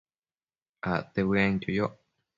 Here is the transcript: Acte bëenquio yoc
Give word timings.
Acte 0.93 1.21
bëenquio 1.29 1.73
yoc 1.77 1.93